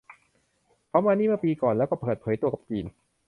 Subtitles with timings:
[0.89, 2.85] เขามานี่เมื่อปีก่อนแล้วก็เปิดเผยตัวกับจีน